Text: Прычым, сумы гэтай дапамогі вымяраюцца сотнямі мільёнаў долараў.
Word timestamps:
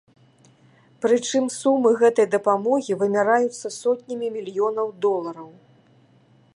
Прычым, 1.05 1.45
сумы 1.59 1.89
гэтай 2.01 2.27
дапамогі 2.37 2.93
вымяраюцца 3.03 3.67
сотнямі 3.81 4.27
мільёнаў 4.39 4.87
долараў. 5.07 5.49